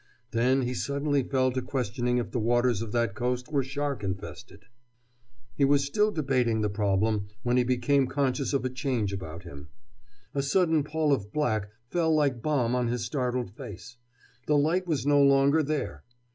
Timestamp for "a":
8.65-8.69, 10.33-10.41